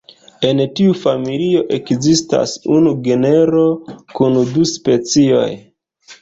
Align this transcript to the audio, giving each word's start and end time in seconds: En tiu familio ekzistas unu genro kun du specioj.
En 0.47 0.61
tiu 0.77 0.93
familio 1.01 1.59
ekzistas 1.77 2.53
unu 2.77 2.95
genro 3.09 3.63
kun 4.15 4.41
du 4.57 4.65
specioj. 4.73 5.47